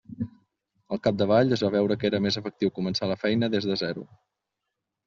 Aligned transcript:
Al 0.95 1.01
capdavall, 1.07 1.53
es 1.57 1.63
va 1.67 1.71
veure 1.77 1.99
que 2.05 2.09
era 2.11 2.23
més 2.29 2.41
efectiu 2.43 2.75
començar 2.81 3.13
la 3.13 3.21
feina 3.27 3.53
des 3.59 3.71
de 3.73 3.81
zero. 3.85 4.11